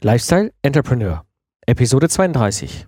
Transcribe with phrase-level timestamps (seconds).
[0.00, 1.24] Lifestyle Entrepreneur,
[1.66, 2.86] Episode 32.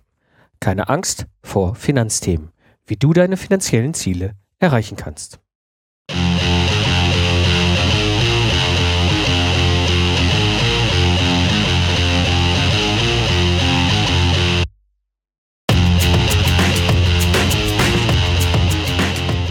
[0.61, 2.53] Keine Angst vor Finanzthemen,
[2.87, 5.41] wie du deine finanziellen Ziele erreichen kannst.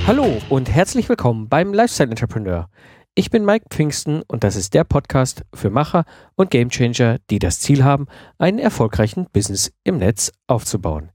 [0.08, 2.70] Hallo und herzlich willkommen beim Lifestyle Entrepreneur
[3.20, 6.06] ich bin Mike Pfingsten und das ist der Podcast für Macher
[6.36, 11.10] und Gamechanger, die das Ziel haben, einen erfolgreichen Business im Netz aufzubauen.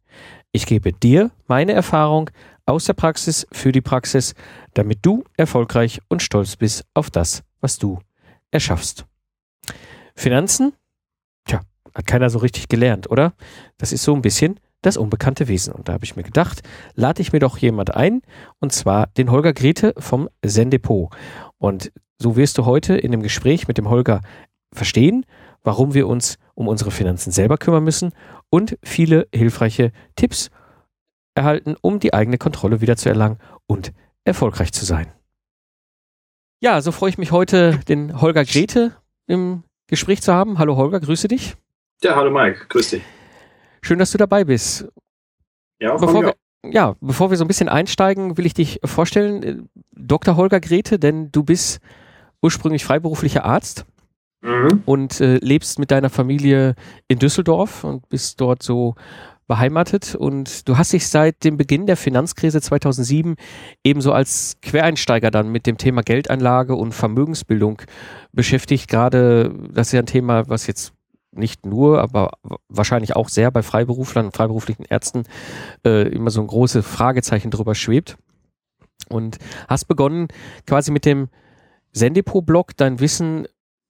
[0.52, 2.28] Ich gebe dir meine Erfahrung
[2.66, 4.34] aus der Praxis für die Praxis,
[4.74, 7.98] damit du erfolgreich und stolz bist auf das, was du
[8.50, 9.06] erschaffst.
[10.14, 10.74] Finanzen?
[11.46, 11.62] Tja,
[11.94, 13.32] hat keiner so richtig gelernt, oder?
[13.78, 15.72] Das ist so ein bisschen das unbekannte Wesen.
[15.72, 16.62] Und da habe ich mir gedacht,
[16.94, 18.22] lade ich mir doch jemand ein,
[18.60, 21.10] und zwar den Holger Grete vom Sendepot.
[21.64, 24.20] Und so wirst du heute in dem Gespräch mit dem Holger
[24.74, 25.24] verstehen,
[25.62, 28.12] warum wir uns um unsere Finanzen selber kümmern müssen
[28.50, 30.50] und viele hilfreiche Tipps
[31.34, 33.94] erhalten, um die eigene Kontrolle wieder zu erlangen und
[34.24, 35.10] erfolgreich zu sein.
[36.60, 38.94] Ja, so freue ich mich heute, den Holger Grete
[39.26, 40.58] im Gespräch zu haben.
[40.58, 41.56] Hallo Holger, grüße dich.
[42.02, 43.02] Ja, hallo Mike, grüß dich.
[43.80, 44.86] Schön, dass du dabei bist.
[45.80, 46.34] Ja, bevor wir,
[46.70, 49.56] ja, bevor wir so ein bisschen einsteigen, will ich dich vorstellen, äh,
[49.92, 50.36] Dr.
[50.36, 51.80] Holger Grete, denn du bist
[52.42, 53.86] ursprünglich freiberuflicher Arzt
[54.42, 54.82] mhm.
[54.84, 56.74] und äh, lebst mit deiner Familie
[57.08, 58.94] in Düsseldorf und bist dort so
[59.46, 63.36] beheimatet und du hast dich seit dem Beginn der Finanzkrise 2007
[63.82, 67.82] ebenso als Quereinsteiger dann mit dem Thema Geldanlage und Vermögensbildung
[68.32, 68.88] beschäftigt.
[68.88, 70.94] Gerade das ist ja ein Thema, was jetzt
[71.36, 72.32] nicht nur, aber
[72.68, 75.24] wahrscheinlich auch sehr bei Freiberuflern und freiberuflichen Ärzten
[75.84, 78.16] äh, immer so ein großes Fragezeichen drüber schwebt.
[79.08, 80.28] Und hast begonnen,
[80.66, 81.28] quasi mit dem
[81.92, 83.46] Sendepot-Blog dein Wissen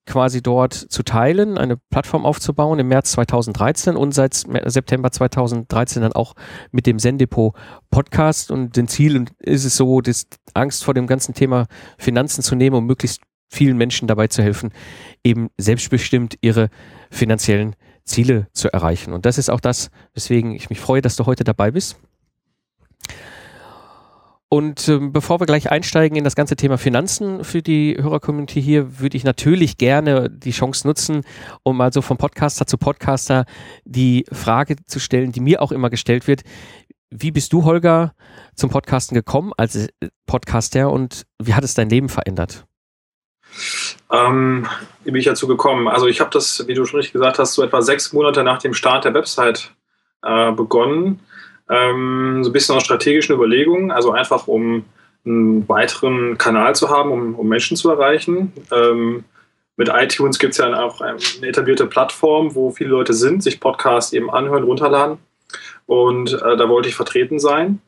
[0.06, 6.12] quasi dort zu teilen, eine Plattform aufzubauen im März 2013 und seit September 2013 dann
[6.12, 6.34] auch
[6.72, 7.54] mit dem Sendepot
[7.90, 12.54] Podcast und den Ziel ist es so, das Angst vor dem ganzen Thema Finanzen zu
[12.54, 13.22] nehmen, um möglichst
[13.54, 14.70] vielen Menschen dabei zu helfen,
[15.22, 16.68] eben selbstbestimmt ihre
[17.10, 19.12] finanziellen Ziele zu erreichen.
[19.12, 21.96] Und das ist auch das, weswegen ich mich freue, dass du heute dabei bist.
[24.50, 29.00] Und ähm, bevor wir gleich einsteigen in das ganze Thema Finanzen für die Hörercommunity hier,
[29.00, 31.22] würde ich natürlich gerne die Chance nutzen,
[31.64, 33.46] um mal so vom Podcaster zu Podcaster
[33.84, 36.42] die Frage zu stellen, die mir auch immer gestellt wird.
[37.10, 38.12] Wie bist du, Holger,
[38.54, 39.88] zum Podcasten gekommen als
[40.26, 42.64] Podcaster und wie hat es dein Leben verändert?
[44.12, 44.66] Ähm,
[45.04, 45.88] wie bin ich dazu gekommen?
[45.88, 48.58] Also ich habe das, wie du schon richtig gesagt hast, so etwa sechs Monate nach
[48.58, 49.72] dem Start der Website
[50.22, 51.20] äh, begonnen.
[51.68, 54.84] Ähm, so ein bisschen aus strategischen Überlegungen, also einfach um
[55.24, 58.52] einen weiteren Kanal zu haben, um, um Menschen zu erreichen.
[58.70, 59.24] Ähm,
[59.76, 64.12] mit iTunes gibt es ja auch eine etablierte Plattform, wo viele Leute sind, sich Podcasts
[64.12, 65.18] eben anhören, runterladen.
[65.86, 67.80] Und äh, da wollte ich vertreten sein.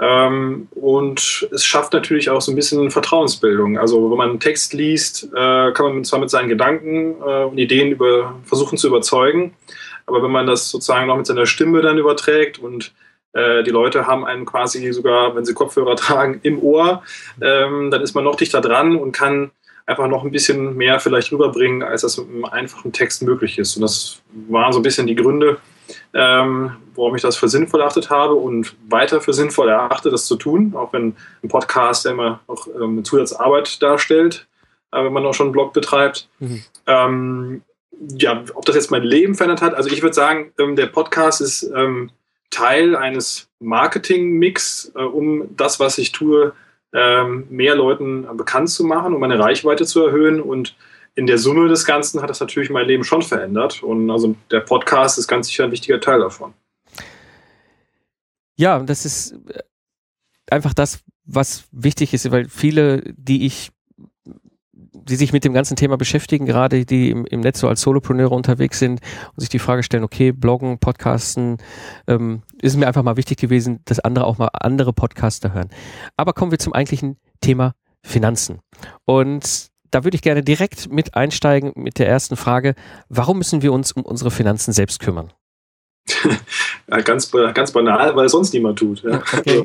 [0.00, 3.78] Ähm, und es schafft natürlich auch so ein bisschen Vertrauensbildung.
[3.78, 7.58] Also wenn man einen Text liest, äh, kann man zwar mit seinen Gedanken äh, und
[7.58, 9.54] Ideen über, versuchen zu überzeugen,
[10.06, 12.94] aber wenn man das sozusagen noch mit seiner Stimme dann überträgt und
[13.34, 17.02] äh, die Leute haben einen quasi sogar, wenn sie Kopfhörer tragen, im Ohr,
[17.42, 19.50] ähm, dann ist man noch dichter dran und kann
[19.84, 23.76] einfach noch ein bisschen mehr vielleicht rüberbringen, als das mit einem einfachen Text möglich ist.
[23.76, 25.58] Und das waren so ein bisschen die Gründe,
[26.14, 30.36] ähm, warum ich das für sinnvoll erachtet habe und weiter für sinnvoll erachte, das zu
[30.36, 34.46] tun, auch wenn ein Podcast ja immer auch ähm, eine Zusatzarbeit darstellt,
[34.92, 36.28] äh, wenn man auch schon einen Blog betreibt.
[36.38, 36.62] Mhm.
[36.86, 37.62] Ähm,
[38.16, 41.40] ja, ob das jetzt mein Leben verändert hat, also ich würde sagen, ähm, der Podcast
[41.40, 42.10] ist ähm,
[42.50, 46.52] Teil eines Marketing-Mix, äh, um das, was ich tue,
[46.92, 50.74] ähm, mehr Leuten bekannt zu machen, um meine Reichweite zu erhöhen und
[51.14, 53.82] in der Summe des Ganzen hat das natürlich mein Leben schon verändert.
[53.82, 56.54] Und also der Podcast ist ganz sicher ein wichtiger Teil davon.
[58.56, 59.62] Ja, das ist äh,
[60.50, 63.70] einfach das, was wichtig ist, weil viele, die ich,
[64.74, 68.34] die sich mit dem ganzen Thema beschäftigen, gerade die im, im Netz so als Solopreneure
[68.34, 69.00] unterwegs sind
[69.34, 71.58] und sich die Frage stellen, okay, Bloggen, Podcasten,
[72.06, 75.70] ähm, ist mir einfach mal wichtig gewesen, dass andere auch mal andere Podcaster hören.
[76.16, 78.60] Aber kommen wir zum eigentlichen Thema Finanzen.
[79.04, 82.74] Und da würde ich gerne direkt mit einsteigen mit der ersten Frage.
[83.08, 85.32] Warum müssen wir uns um unsere Finanzen selbst kümmern?
[86.88, 89.02] ja, ganz, ganz banal, weil es sonst niemand tut.
[89.02, 89.22] Ja.
[89.38, 89.64] Okay.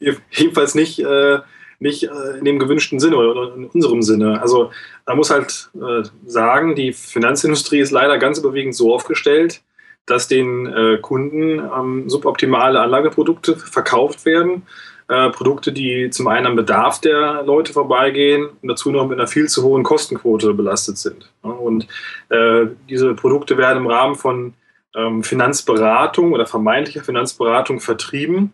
[0.00, 1.38] Also, jedenfalls nicht, äh,
[1.78, 4.40] nicht äh, in dem gewünschten Sinne oder in unserem Sinne.
[4.40, 4.70] Also
[5.06, 9.62] man muss halt äh, sagen, die Finanzindustrie ist leider ganz überwiegend so aufgestellt,
[10.06, 14.62] dass den äh, Kunden ähm, suboptimale Anlageprodukte verkauft werden
[15.08, 19.28] äh, Produkte, die zum einen am Bedarf der Leute vorbeigehen und dazu noch mit einer
[19.28, 21.30] viel zu hohen Kostenquote belastet sind.
[21.42, 21.86] Und
[22.28, 24.54] äh, diese Produkte werden im Rahmen von
[24.96, 28.52] ähm, Finanzberatung oder vermeintlicher Finanzberatung vertrieben.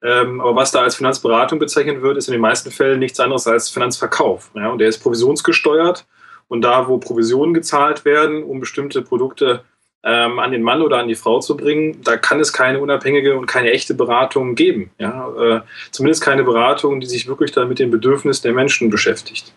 [0.00, 3.48] Ähm, aber was da als Finanzberatung bezeichnet wird, ist in den meisten Fällen nichts anderes
[3.48, 4.50] als Finanzverkauf.
[4.54, 6.06] Und der ist provisionsgesteuert.
[6.46, 9.64] Und da, wo Provisionen gezahlt werden, um bestimmte Produkte
[10.04, 13.36] ähm, an den Mann oder an die Frau zu bringen, da kann es keine unabhängige
[13.36, 14.90] und keine echte Beratung geben.
[14.98, 15.28] Ja?
[15.36, 15.60] Äh,
[15.90, 19.52] zumindest keine Beratung, die sich wirklich dann mit den Bedürfnissen der Menschen beschäftigt.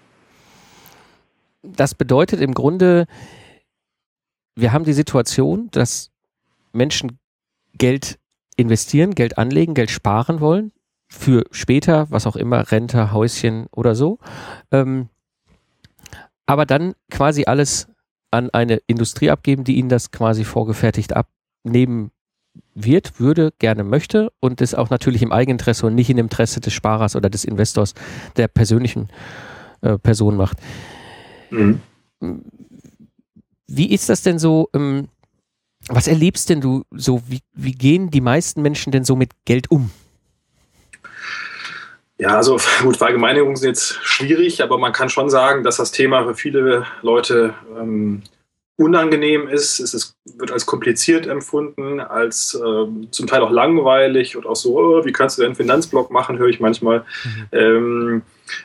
[1.61, 3.05] Das bedeutet im Grunde,
[4.55, 6.09] wir haben die Situation, dass
[6.73, 7.19] Menschen
[7.77, 8.17] Geld
[8.57, 10.71] investieren, Geld anlegen, Geld sparen wollen
[11.07, 14.17] für später, was auch immer, Rente, Häuschen oder so.
[14.71, 15.09] Ähm,
[16.45, 17.90] aber dann quasi alles
[18.31, 22.11] an eine Industrie abgeben, die ihnen das quasi vorgefertigt abnehmen
[22.73, 26.73] wird, würde, gerne möchte und es auch natürlich im Eigeninteresse und nicht im Interesse des
[26.73, 27.93] Sparers oder des Investors
[28.35, 29.09] der persönlichen
[29.81, 30.57] äh, Person macht.
[31.49, 31.79] Mhm.
[33.67, 34.69] Wie ist das denn so?
[34.73, 35.07] Ähm,
[35.87, 37.21] was erlebst denn du so?
[37.27, 39.91] Wie, wie gehen die meisten Menschen denn so mit Geld um?
[42.21, 46.23] Ja, also gut, Verallgemeinerungen sind jetzt schwierig, aber man kann schon sagen, dass das Thema
[46.23, 48.21] für viele Leute ähm,
[48.77, 49.79] unangenehm ist.
[49.79, 54.77] Es ist, wird als kompliziert empfunden, als ähm, zum Teil auch langweilig und auch so,
[54.77, 56.99] oh, wie kannst du einen Finanzblock machen, höre ich manchmal.
[57.23, 57.47] Mhm.
[57.51, 58.21] Ähm,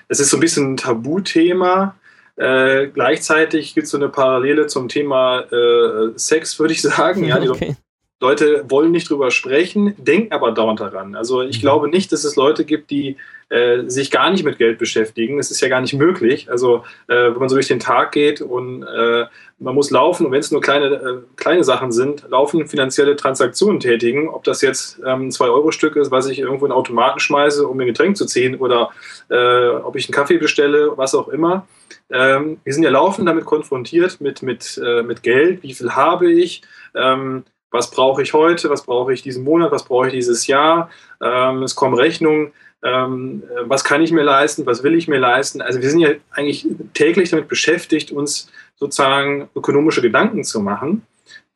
[0.08, 1.96] es ist so ein bisschen ein Tabuthema.
[2.36, 7.24] Äh, gleichzeitig gibt es so eine Parallele zum Thema äh, Sex, würde ich sagen.
[7.24, 7.74] Ja, okay.
[8.20, 11.14] Leute wollen nicht drüber sprechen, denken aber dauernd daran.
[11.14, 11.62] Also ich mhm.
[11.62, 13.16] glaube nicht, dass es Leute gibt, die
[13.48, 15.36] äh, sich gar nicht mit Geld beschäftigen.
[15.36, 16.50] Das ist ja gar nicht möglich.
[16.50, 19.26] Also äh, wenn man so durch den Tag geht und äh,
[19.58, 23.80] man muss laufen und wenn es nur kleine, äh, kleine Sachen sind, laufen, finanzielle Transaktionen
[23.80, 24.28] tätigen.
[24.28, 27.76] Ob das jetzt ähm, ein 2-Euro-Stück ist, was ich irgendwo in den Automaten schmeiße, um
[27.76, 28.90] mir ein Getränk zu ziehen oder
[29.30, 31.66] äh, ob ich einen Kaffee bestelle, was auch immer.
[32.10, 35.62] Ähm, wir sind ja laufend damit konfrontiert mit, mit, äh, mit Geld.
[35.62, 36.62] Wie viel habe ich?
[36.94, 38.70] Ähm, was brauche ich heute?
[38.70, 39.72] Was brauche ich diesen Monat?
[39.72, 40.90] Was brauche ich dieses Jahr?
[41.20, 42.52] Ähm, es kommen Rechnungen.
[42.84, 44.66] Ähm, was kann ich mir leisten?
[44.66, 45.60] Was will ich mir leisten?
[45.60, 51.02] Also wir sind ja eigentlich täglich damit beschäftigt, uns sozusagen ökonomische Gedanken zu machen.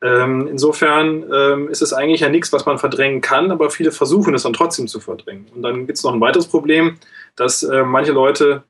[0.03, 4.33] Ähm, insofern ähm, ist es eigentlich ja nichts, was man verdrängen kann, aber viele versuchen
[4.33, 5.45] es dann trotzdem zu verdrängen.
[5.53, 6.97] Und dann gibt es noch ein weiteres Problem,
[7.35, 8.63] dass äh, manche Leute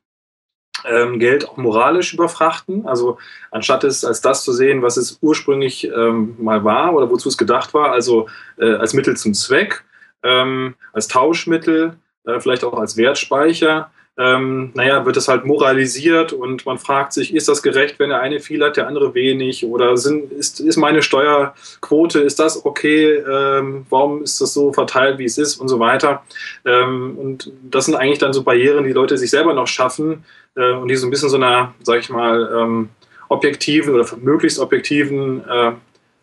[0.86, 2.86] ähm, Geld auch moralisch überfrachten.
[2.86, 3.18] Also
[3.50, 7.38] anstatt es als das zu sehen, was es ursprünglich ähm, mal war oder wozu es
[7.38, 8.28] gedacht war, also
[8.58, 9.84] äh, als Mittel zum Zweck,
[10.24, 16.66] ähm, als Tauschmittel, äh, vielleicht auch als Wertspeicher, ähm, naja, wird es halt moralisiert und
[16.66, 19.66] man fragt sich, ist das gerecht, wenn der eine viel hat, der andere wenig?
[19.66, 23.16] Oder sind, ist, ist meine Steuerquote, ist das okay?
[23.16, 26.24] Ähm, warum ist das so verteilt, wie es ist und so weiter?
[26.66, 30.26] Ähm, und das sind eigentlich dann so Barrieren, die Leute sich selber noch schaffen
[30.56, 32.90] äh, und die so ein bisschen so einer, sag ich mal, ähm,
[33.30, 35.72] objektiven oder möglichst objektiven äh,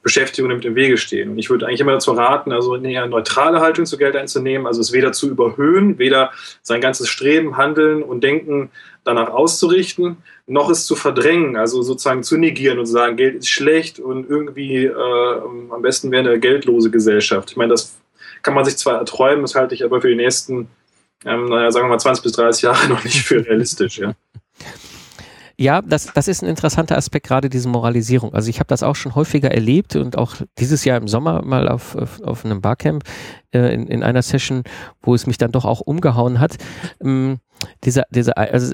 [0.09, 1.29] Beschäftigung damit im Wege stehen.
[1.29, 4.67] Und ich würde eigentlich immer dazu raten, also eine eher neutrale Haltung zu Geld einzunehmen,
[4.67, 6.31] also es weder zu überhöhen, weder
[6.63, 8.71] sein ganzes Streben, Handeln und Denken
[9.05, 10.17] danach auszurichten,
[10.47, 14.31] noch es zu verdrängen, also sozusagen zu negieren und zu sagen, Geld ist schlecht und
[14.31, 15.41] irgendwie äh,
[15.71, 17.51] am besten wäre eine geldlose Gesellschaft.
[17.51, 17.99] Ich meine, das
[18.43, 20.69] kann man sich zwar erträumen, das halte ich aber für die nächsten,
[21.27, 24.15] ähm, naja, sagen wir mal 20 bis 30 Jahre noch nicht für realistisch, ja.
[25.61, 28.33] Ja, das, das ist ein interessanter Aspekt, gerade diese Moralisierung.
[28.33, 31.69] Also ich habe das auch schon häufiger erlebt und auch dieses Jahr im Sommer mal
[31.69, 33.03] auf, auf, auf einem Barcamp
[33.53, 34.63] äh, in, in einer Session,
[35.03, 36.59] wo es mich dann doch auch umgehauen hat.
[37.03, 37.41] Ähm,
[37.83, 38.73] dieser, dieser, also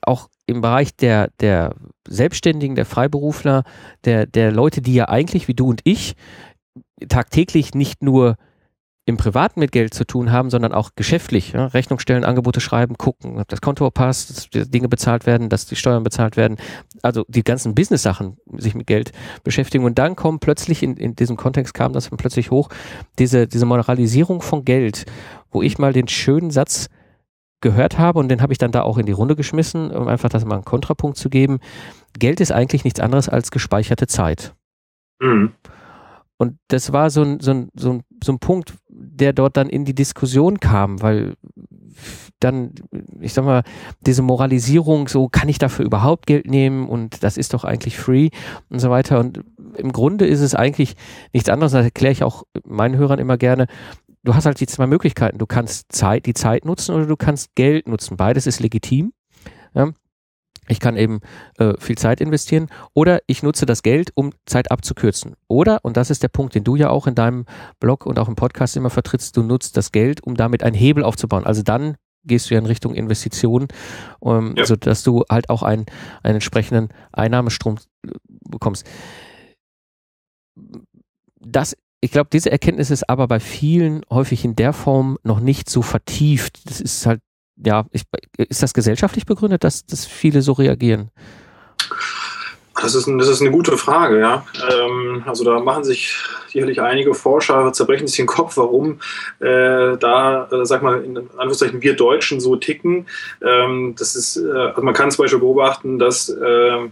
[0.00, 1.74] auch im Bereich der, der
[2.08, 3.64] Selbstständigen, der Freiberufler,
[4.06, 6.14] der, der Leute, die ja eigentlich wie du und ich
[7.08, 8.36] tagtäglich nicht nur
[9.04, 11.52] im Privaten mit Geld zu tun haben, sondern auch geschäftlich.
[11.52, 11.66] Ja?
[11.66, 15.66] Rechnung stellen, Angebote schreiben, gucken, ob das Konto passt, dass die Dinge bezahlt werden, dass
[15.66, 16.56] die Steuern bezahlt werden.
[17.02, 19.10] Also die ganzen Business-Sachen sich mit Geld
[19.42, 19.84] beschäftigen.
[19.84, 22.68] Und dann kommen plötzlich, in, in diesem Kontext kam das plötzlich hoch,
[23.18, 25.04] diese, diese Moralisierung von Geld,
[25.50, 26.88] wo ich mal den schönen Satz
[27.60, 30.28] gehört habe und den habe ich dann da auch in die Runde geschmissen, um einfach
[30.28, 31.58] das mal einen Kontrapunkt zu geben.
[32.18, 34.54] Geld ist eigentlich nichts anderes als gespeicherte Zeit.
[35.20, 35.52] Mhm.
[36.36, 39.68] Und das war so ein, so, ein, so, ein, so ein Punkt, der dort dann
[39.68, 41.34] in die Diskussion kam, weil
[42.40, 42.72] dann,
[43.20, 43.62] ich sag mal,
[44.00, 48.30] diese Moralisierung, so kann ich dafür überhaupt Geld nehmen und das ist doch eigentlich free
[48.68, 49.20] und so weiter.
[49.20, 49.44] Und
[49.76, 50.94] im Grunde ist es eigentlich
[51.32, 53.66] nichts anderes, das erkläre ich auch meinen Hörern immer gerne.
[54.24, 55.38] Du hast halt die zwei Möglichkeiten.
[55.38, 58.16] Du kannst Zeit, die Zeit nutzen oder du kannst Geld nutzen.
[58.16, 59.12] Beides ist legitim.
[59.74, 59.90] Ja?
[60.68, 61.20] Ich kann eben
[61.58, 65.34] äh, viel Zeit investieren oder ich nutze das Geld, um Zeit abzukürzen.
[65.48, 67.46] Oder, und das ist der Punkt, den du ja auch in deinem
[67.80, 71.02] Blog und auch im Podcast immer vertrittst, du nutzt das Geld, um damit einen Hebel
[71.02, 71.44] aufzubauen.
[71.44, 73.66] Also dann gehst du ja in Richtung Investitionen,
[74.24, 74.64] ähm, ja.
[74.64, 75.86] sodass du halt auch einen,
[76.22, 78.10] einen entsprechenden Einnahmestrom äh,
[78.48, 78.86] bekommst.
[81.40, 85.68] Das, ich glaube, diese Erkenntnis ist aber bei vielen häufig in der Form noch nicht
[85.68, 86.70] so vertieft.
[86.70, 87.20] Das ist halt
[87.64, 88.02] ja, ich,
[88.36, 91.10] ist das gesellschaftlich begründet, dass, dass viele so reagieren?
[92.80, 94.44] Das ist, das ist eine gute Frage, ja.
[94.70, 96.16] Ähm, also da machen sich
[96.48, 98.98] sicherlich einige Forscher, zerbrechen sich den Kopf, warum
[99.40, 103.06] äh, da, äh, sag mal, in Anführungszeichen wir Deutschen so ticken.
[103.42, 106.88] Ähm, das ist, äh, also man kann zum Beispiel beobachten, dass äh,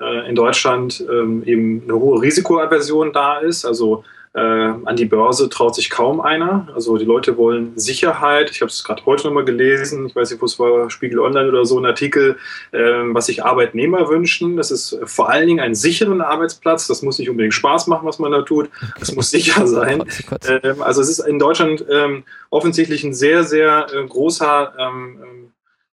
[0.00, 3.64] äh in Deutschland ähm, eben eine hohe Risikoaversion da ist.
[3.64, 4.04] Also
[4.34, 6.66] äh, an die Börse traut sich kaum einer.
[6.74, 8.50] Also die Leute wollen Sicherheit.
[8.50, 10.06] Ich habe es gerade heute nochmal gelesen.
[10.06, 12.36] Ich weiß nicht, wo es war, Spiegel Online oder so, ein Artikel,
[12.72, 14.56] äh, was sich Arbeitnehmer wünschen.
[14.56, 16.88] Das ist vor allen Dingen einen sicheren Arbeitsplatz.
[16.88, 18.70] Das muss nicht unbedingt Spaß machen, was man da tut.
[18.98, 20.02] Das muss sicher sein.
[20.48, 25.53] Ähm, also es ist in Deutschland ähm, offensichtlich ein sehr, sehr äh, großer ähm, ähm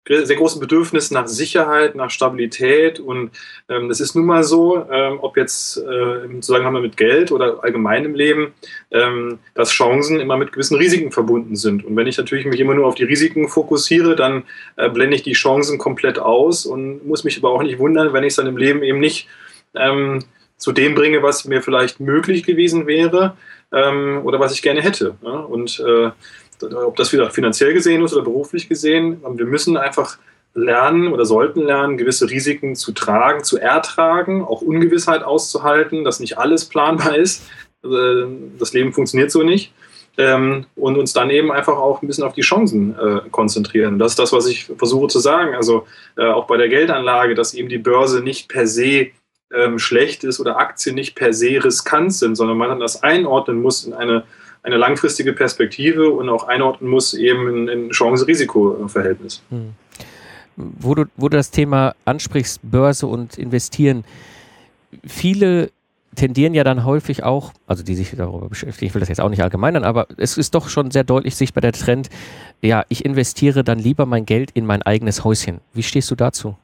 [0.08, 3.32] sehr großes Bedürfnis nach Sicherheit, nach Stabilität und
[3.70, 7.64] ähm, das ist nun mal so, ähm, ob jetzt äh, im Zusammenhang mit Geld oder
[7.64, 8.54] allgemein im Leben,
[8.92, 11.84] ähm, dass Chancen immer mit gewissen Risiken verbunden sind.
[11.84, 14.44] Und wenn ich natürlich mich immer nur auf die Risiken fokussiere, dann
[14.76, 18.24] äh, blende ich die Chancen komplett aus und muss mich aber auch nicht wundern, wenn
[18.24, 19.28] ich es dann im Leben eben nicht
[19.76, 20.24] ähm,
[20.58, 23.36] zu dem bringe, was mir vielleicht möglich gewesen wäre
[23.72, 25.16] ähm, oder was ich gerne hätte.
[25.24, 25.32] Ja?
[25.32, 26.12] Und äh,
[26.64, 30.18] ob das wieder finanziell gesehen ist oder beruflich gesehen, wir müssen einfach
[30.56, 36.38] lernen oder sollten lernen, gewisse Risiken zu tragen, zu ertragen, auch Ungewissheit auszuhalten, dass nicht
[36.38, 37.44] alles planbar ist.
[37.84, 39.74] Also, das Leben funktioniert so nicht.
[40.18, 44.00] Ähm, und uns dann eben einfach auch ein bisschen auf die Chancen äh, konzentrieren.
[44.00, 45.56] Das ist das, was ich versuche zu sagen.
[45.56, 49.08] Also äh, auch bei der Geldanlage, dass eben die Börse nicht per se
[49.54, 53.84] ähm, schlecht ist oder Aktien nicht per se riskant sind, sondern man das einordnen muss
[53.84, 54.24] in eine
[54.66, 59.44] eine langfristige Perspektive und auch einordnen muss eben in, Chance-Risiko-Verhältnis.
[59.50, 59.74] Hm.
[60.56, 64.04] Wo, du, wo du das Thema ansprichst, Börse und Investieren,
[65.06, 65.70] viele
[66.16, 69.30] tendieren ja dann häufig auch, also die sich darüber beschäftigen, ich will das jetzt auch
[69.30, 72.10] nicht allgemeinern, aber es ist doch schon sehr deutlich sichtbar der Trend,
[72.62, 75.60] ja, ich investiere dann lieber mein Geld in mein eigenes Häuschen.
[75.74, 76.56] Wie stehst du dazu?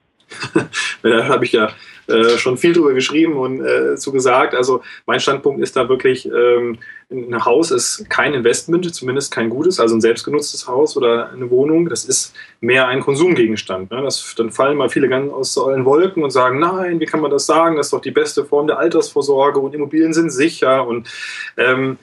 [1.04, 1.70] da habe ich ja
[2.08, 4.54] äh, schon viel drüber geschrieben und äh, zu gesagt.
[4.54, 9.80] Also mein Standpunkt ist da wirklich, ähm, ein Haus ist kein Investment, zumindest kein gutes,
[9.80, 11.90] also ein selbstgenutztes Haus oder eine Wohnung.
[11.90, 13.92] Das ist mehr ein Konsumgegenstand.
[13.92, 14.02] Ne?
[14.02, 17.32] Das, dann fallen mal viele ganz aus allen Wolken und sagen, nein, wie kann man
[17.32, 17.78] das sagen?
[17.78, 20.86] Das ist doch die beste Form der Altersvorsorge und Immobilien sind sicher.
[20.86, 21.10] Und
[21.58, 21.98] ähm,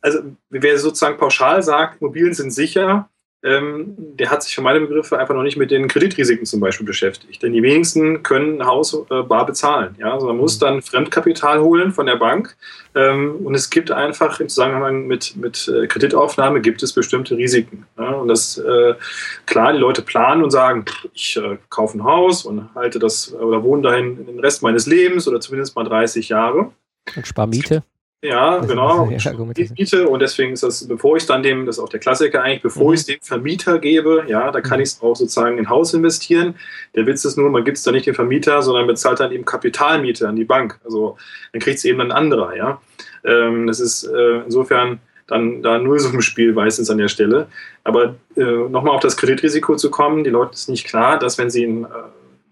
[0.00, 3.08] also wer sozusagen pauschal sagt, Immobilien sind sicher,
[3.44, 6.86] ähm, der hat sich für meine Begriffe einfach noch nicht mit den Kreditrisiken zum Beispiel
[6.86, 7.42] beschäftigt.
[7.42, 9.96] Denn die wenigsten können ein Haus äh, bar bezahlen.
[9.98, 10.12] Ja?
[10.12, 12.56] Also man muss dann Fremdkapital holen von der Bank.
[12.94, 17.84] Ähm, und es gibt einfach im Zusammenhang mit, mit äh, Kreditaufnahme gibt es bestimmte Risiken.
[17.98, 18.10] Ja?
[18.10, 18.94] Und das äh,
[19.46, 23.64] klar, die Leute planen und sagen, ich äh, kaufe ein Haus und halte das oder
[23.64, 26.70] wohne dahin den Rest meines Lebens oder zumindest mal 30 Jahre.
[27.16, 27.82] Und spar Miete.
[28.24, 29.06] Ja, das genau.
[29.06, 32.62] Miete und deswegen ist das, bevor ich dann dem, das ist auch der Klassiker eigentlich,
[32.62, 32.94] bevor mhm.
[32.94, 34.84] ich es dem Vermieter gebe, ja, da kann mhm.
[34.84, 36.54] ich es auch sozusagen in Haus investieren.
[36.94, 39.44] Der Witz ist nur, man gibt es dann nicht den Vermieter, sondern bezahlt dann eben
[39.44, 40.78] Kapitalmiete an die Bank.
[40.84, 41.16] Also
[41.52, 42.80] dann kriegt es eben ein anderer, ja.
[43.24, 47.48] Ähm, das ist äh, insofern dann da null so ein Spiel meistens an der Stelle.
[47.82, 51.50] Aber äh, nochmal auf das Kreditrisiko zu kommen, die Leute ist nicht klar, dass wenn
[51.50, 51.86] sie äh,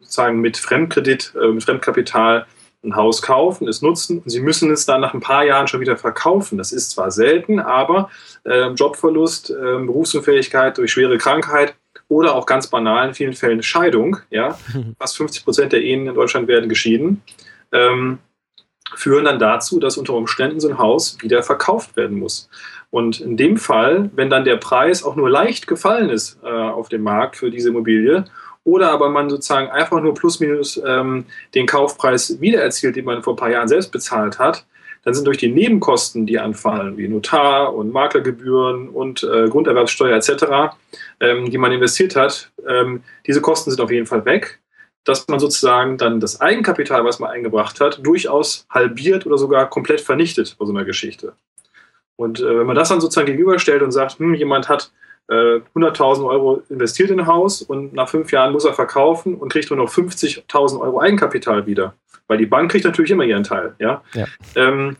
[0.01, 2.47] sozusagen mit Fremdkredit, äh, mit Fremdkapital
[2.83, 5.81] ein Haus kaufen, es nutzen und sie müssen es dann nach ein paar Jahren schon
[5.81, 6.57] wieder verkaufen.
[6.57, 8.11] Das ist zwar selten, aber
[8.45, 11.75] äh, Jobverlust, äh, Berufsunfähigkeit durch schwere Krankheit
[12.09, 14.59] oder auch ganz banal in vielen Fällen Scheidung, ja,
[14.99, 17.23] fast 50 Prozent der Ehen in Deutschland werden geschieden,
[17.73, 18.19] ähm,
[18.95, 22.49] führen dann dazu, dass unter Umständen so ein Haus wieder verkauft werden muss.
[22.91, 26.89] Und in dem Fall, wenn dann der Preis auch nur leicht gefallen ist äh, auf
[26.89, 28.25] dem Markt für diese Immobilie
[28.71, 31.25] oder aber man sozusagen einfach nur plus minus ähm,
[31.55, 34.65] den Kaufpreis wieder erzielt, den man vor ein paar Jahren selbst bezahlt hat,
[35.03, 40.77] dann sind durch die Nebenkosten, die anfallen, wie Notar und Maklergebühren und äh, Grunderwerbssteuer etc.,
[41.21, 44.61] ähm, die man investiert hat, ähm, diese Kosten sind auf jeden Fall weg,
[45.05, 50.01] dass man sozusagen dann das Eigenkapital, was man eingebracht hat, durchaus halbiert oder sogar komplett
[50.01, 51.33] vernichtet bei so einer Geschichte.
[52.17, 54.93] Und äh, wenn man das dann sozusagen gegenüberstellt und sagt, hm, jemand hat
[55.29, 59.53] 100.000 äh, Euro investiert in ein Haus und nach fünf Jahren muss er verkaufen und
[59.53, 61.95] kriegt nur noch 50.000 Euro Eigenkapital wieder.
[62.27, 63.75] Weil die Bank kriegt natürlich immer ihren Teil.
[63.79, 64.03] Ja?
[64.15, 64.27] ja.
[64.57, 64.97] Ähm,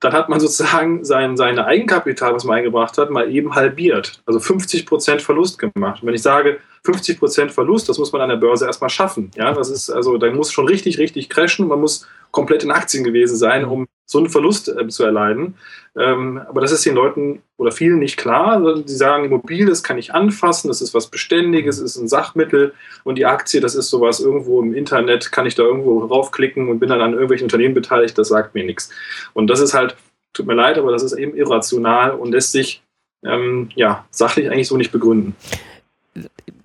[0.00, 4.22] dann hat man sozusagen sein seine Eigenkapital, was man eingebracht hat, mal eben halbiert.
[4.26, 6.02] Also 50 Prozent Verlust gemacht.
[6.02, 9.30] Und wenn ich sage, 50 Prozent Verlust, das muss man an der Börse erstmal schaffen.
[9.36, 11.66] Ja, das ist also, da muss schon richtig, richtig crashen.
[11.66, 15.54] Man muss komplett in Aktien gewesen sein, um so einen Verlust äh, zu erleiden.
[15.96, 18.82] Ähm, aber das ist den Leuten oder vielen nicht klar.
[18.84, 22.74] Sie sagen, Immobilie, das kann ich anfassen, das ist was Beständiges, ist ein Sachmittel
[23.04, 26.80] und die Aktie, das ist sowas irgendwo im Internet, kann ich da irgendwo raufklicken und
[26.80, 28.90] bin dann an irgendwelchen Unternehmen beteiligt, das sagt mir nichts.
[29.32, 29.96] Und das ist halt,
[30.34, 32.82] tut mir leid, aber das ist eben irrational und lässt sich
[33.24, 35.34] ähm, ja, sachlich eigentlich so nicht begründen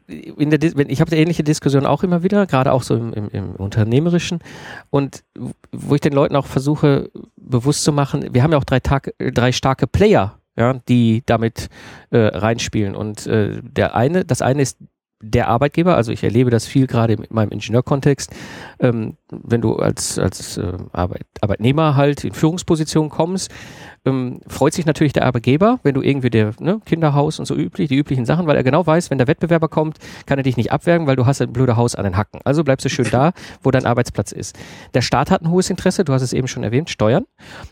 [0.10, 3.56] in der, ich habe ähnliche Diskussion auch immer wieder, gerade auch so im, im, im,
[3.56, 4.40] Unternehmerischen.
[4.90, 5.24] Und
[5.72, 9.14] wo ich den Leuten auch versuche bewusst zu machen, wir haben ja auch drei, Tag,
[9.20, 11.70] drei starke Player, ja, die damit
[12.10, 12.96] äh, reinspielen.
[12.96, 14.78] Und äh, der eine, das eine ist
[15.22, 18.34] der Arbeitgeber, also ich erlebe das viel gerade in meinem Ingenieurkontext,
[18.80, 23.52] ähm, wenn du als, als äh, Arbeit, Arbeitnehmer halt in Führungsposition kommst,
[24.10, 27.90] ähm, freut sich natürlich der Arbeitgeber, wenn du irgendwie der ne, Kinderhaus und so üblich,
[27.90, 30.72] die üblichen Sachen, weil er genau weiß, wenn der Wettbewerber kommt, kann er dich nicht
[30.72, 32.42] abwerben, weil du hast ein blöde Haus an den Hacken.
[32.44, 33.32] Also bleibst du schön da,
[33.64, 34.58] wo dein Arbeitsplatz ist.
[34.94, 37.26] Der Staat hat ein hohes Interesse, du hast es eben schon erwähnt, Steuern.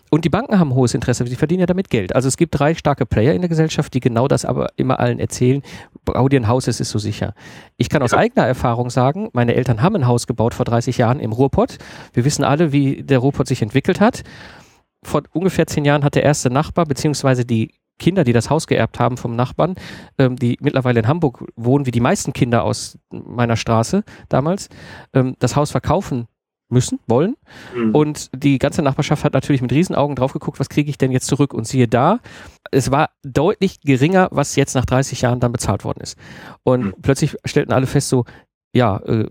[0.09, 2.15] Und die Banken haben ein hohes Interesse, sie verdienen ja damit Geld.
[2.15, 5.19] Also es gibt drei starke Player in der Gesellschaft, die genau das aber immer allen
[5.19, 5.61] erzählen.
[6.05, 7.33] Bau dir ein Haus, es ist so sicher.
[7.77, 8.19] Ich kann aus ja.
[8.19, 11.77] eigener Erfahrung sagen, meine Eltern haben ein Haus gebaut vor 30 Jahren im Ruhrpott.
[12.13, 14.23] Wir wissen alle, wie der Ruhrpott sich entwickelt hat
[15.07, 18.99] vor ungefähr zehn Jahren hat der erste Nachbar, beziehungsweise die Kinder, die das Haus geerbt
[18.99, 19.75] haben vom Nachbarn,
[20.17, 24.69] ähm, die mittlerweile in Hamburg wohnen, wie die meisten Kinder aus meiner Straße damals,
[25.13, 26.27] ähm, das Haus verkaufen
[26.69, 27.35] müssen, wollen.
[27.75, 27.95] Mhm.
[27.95, 31.27] Und die ganze Nachbarschaft hat natürlich mit Riesenaugen drauf geguckt, was kriege ich denn jetzt
[31.27, 31.53] zurück?
[31.53, 32.19] Und siehe da,
[32.71, 36.17] es war deutlich geringer, was jetzt nach 30 Jahren dann bezahlt worden ist.
[36.63, 36.93] Und mhm.
[37.01, 38.25] plötzlich stellten alle fest so,
[38.77, 39.25] ja, äh,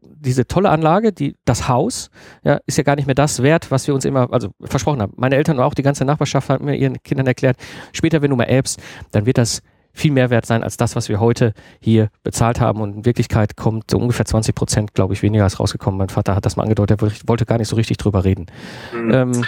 [0.00, 2.10] diese tolle Anlage, die, das Haus,
[2.44, 5.12] ja, ist ja gar nicht mehr das wert, was wir uns immer, also versprochen haben.
[5.16, 7.56] Meine Eltern und auch die ganze Nachbarschaft haben mir ihren Kindern erklärt,
[7.92, 11.08] später, wenn du mal erbst, dann wird das viel mehr wert sein als das, was
[11.08, 12.80] wir heute hier bezahlt haben.
[12.80, 15.98] Und in Wirklichkeit kommt so ungefähr 20 Prozent, glaube ich, weniger als rausgekommen.
[15.98, 18.46] Mein Vater hat das mal angedeutet, er wollte gar nicht so richtig drüber reden.
[18.92, 19.10] Mhm.
[19.12, 19.44] Ähm,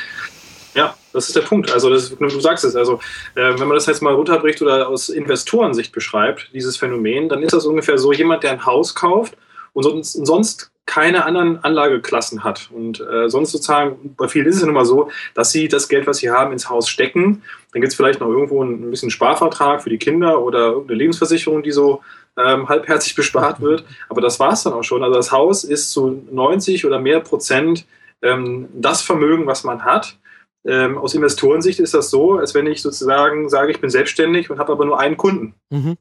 [0.77, 1.73] ja, das ist der Punkt.
[1.73, 2.77] Also das, du sagst es.
[2.77, 3.01] Also
[3.35, 7.55] äh, wenn man das jetzt mal runterbricht oder aus Investorensicht beschreibt, dieses Phänomen, dann ist
[7.55, 9.37] das ungefähr so: Jemand, der ein Haus kauft
[9.73, 12.71] und sonst, sonst keine anderen Anlageklassen hat.
[12.73, 15.89] Und äh, sonst sozusagen, bei vielen ist es ja nun mal so, dass sie das
[15.89, 17.43] Geld, was sie haben, ins Haus stecken.
[17.73, 21.63] Dann gibt es vielleicht noch irgendwo ein, bisschen Sparvertrag für die Kinder oder irgendeine Lebensversicherung,
[21.63, 22.03] die so
[22.39, 23.85] ähm, halbherzig bespart wird.
[24.09, 25.03] Aber das war es dann auch schon.
[25.03, 27.87] Also das Haus ist zu 90 oder mehr Prozent
[28.23, 30.17] ähm, das Vermögen, was man hat.
[30.67, 34.59] Ähm, aus Investorensicht ist das so, als wenn ich sozusagen sage, ich bin selbstständig und
[34.59, 35.55] habe aber nur einen Kunden.
[35.71, 35.97] Mhm.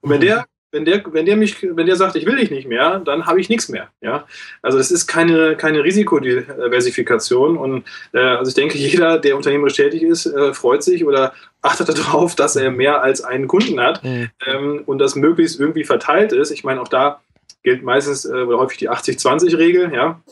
[0.00, 2.66] Und wenn der wenn der, wenn der mich, wenn der sagt, ich will dich nicht
[2.66, 3.90] mehr, dann habe ich nichts mehr.
[4.00, 4.26] Ja,
[4.62, 10.02] also es ist keine keine Risikodiversifikation und äh, also ich denke, jeder, der unternehmerisch tätig
[10.02, 14.30] ist, äh, freut sich oder achtet darauf, dass er mehr als einen Kunden hat mhm.
[14.46, 16.50] ähm, und das möglichst irgendwie verteilt ist.
[16.50, 17.20] Ich meine, auch da
[17.62, 19.92] gilt meistens äh, oder häufig die 80-20-Regel.
[19.94, 20.22] Ja,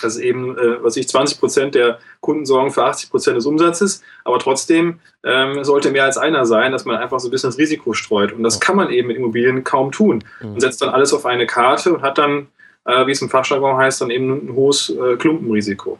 [0.00, 3.46] das ist eben, äh, was ich, 20 Prozent der Kunden sorgen für 80 Prozent des
[3.46, 4.02] Umsatzes.
[4.24, 7.58] Aber trotzdem ähm, sollte mehr als einer sein, dass man einfach so ein bisschen das
[7.58, 8.32] Risiko streut.
[8.32, 10.22] Und das kann man eben mit Immobilien kaum tun.
[10.40, 10.60] Man mhm.
[10.60, 12.48] setzt dann alles auf eine Karte und hat dann,
[12.84, 15.98] äh, wie es im Fachjargon heißt, dann eben ein hohes äh, Klumpenrisiko.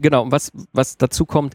[0.00, 1.54] Genau, und was, was dazu kommt,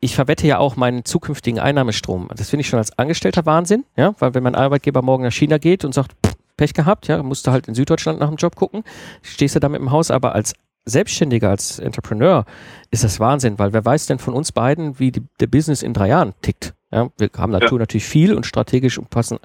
[0.00, 2.30] ich verwette ja auch meinen zukünftigen Einnahmestrom.
[2.34, 5.58] Das finde ich schon als Angestellter Wahnsinn, ja, weil wenn mein Arbeitgeber morgen nach China
[5.58, 8.56] geht und sagt, pff, Pech gehabt, ja, musst du halt in Süddeutschland nach dem Job
[8.56, 8.84] gucken,
[9.22, 10.54] stehst du da mit dem Haus, aber als
[10.86, 12.44] Selbstständiger, als Entrepreneur
[12.90, 15.94] ist das Wahnsinn, weil wer weiß denn von uns beiden, wie die, der Business in
[15.94, 16.74] drei Jahren tickt.
[16.92, 17.60] Ja, wir haben ja.
[17.60, 19.38] natürlich viel und strategisch und passen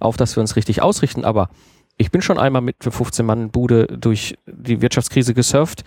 [0.00, 1.50] auf, dass wir uns richtig ausrichten, aber
[1.98, 5.84] ich bin schon einmal mit für 15 Mann Bude durch die Wirtschaftskrise gesurft.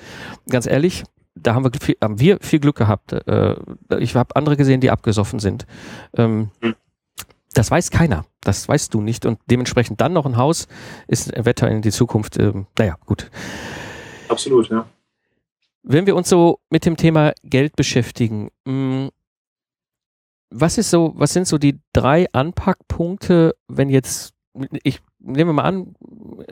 [0.50, 1.04] Ganz ehrlich,
[1.36, 3.14] da haben wir viel, haben wir viel Glück gehabt.
[3.14, 3.56] Äh,
[4.00, 5.66] ich habe andere gesehen, die abgesoffen sind.
[6.16, 6.76] Ähm, hm.
[7.54, 8.26] Das weiß keiner.
[8.42, 9.26] Das weißt du nicht.
[9.26, 10.68] Und dementsprechend dann noch ein Haus
[11.08, 13.30] ist Wetter in die Zukunft, äh, naja, gut.
[14.28, 14.86] Absolut, ja.
[15.84, 19.10] Wenn wir uns so mit dem Thema Geld beschäftigen, mh, mm,
[20.52, 24.34] was ist so, was sind so die drei Anpackpunkte, wenn jetzt,
[24.84, 25.96] ich nehme mal an,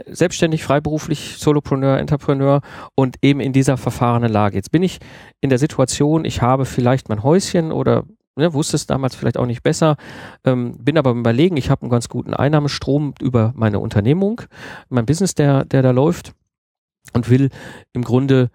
[0.07, 2.61] selbstständig, freiberuflich, Solopreneur, Entrepreneur
[2.95, 4.55] und eben in dieser verfahrenen Lage.
[4.55, 4.99] Jetzt bin ich
[5.41, 8.03] in der Situation, ich habe vielleicht mein Häuschen oder
[8.37, 9.97] ne, wusste es damals vielleicht auch nicht besser,
[10.45, 14.41] ähm, bin aber überlegen, ich habe einen ganz guten Einnahmestrom über meine Unternehmung,
[14.89, 16.33] mein Business, der, der da läuft
[17.13, 17.49] und will
[17.93, 18.49] im Grunde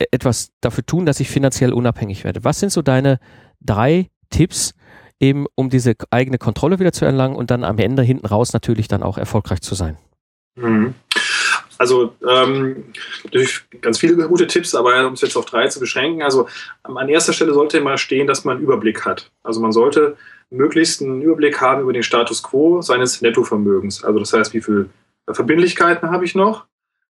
[0.00, 2.44] e-, etwas dafür tun, dass ich finanziell unabhängig werde.
[2.44, 3.18] Was sind so deine
[3.60, 4.74] drei Tipps,
[5.20, 8.88] eben um diese eigene Kontrolle wieder zu erlangen und dann am Ende hinten raus natürlich
[8.88, 9.96] dann auch erfolgreich zu sein?
[10.56, 10.94] Mhm.
[11.78, 12.84] Also ähm,
[13.30, 16.48] durch ganz viele gute Tipps, aber um es jetzt auf drei zu beschränken, also
[16.82, 19.30] an erster Stelle sollte immer stehen, dass man einen Überblick hat.
[19.44, 20.16] Also man sollte
[20.50, 24.02] möglichst einen Überblick haben über den Status quo seines Nettovermögens.
[24.02, 24.88] Also das heißt, wie viele
[25.30, 26.66] Verbindlichkeiten habe ich noch?